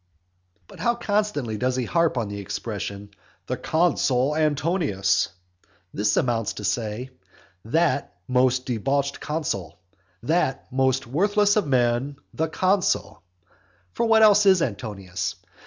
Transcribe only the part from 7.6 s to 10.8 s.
"that most debauched consul," "that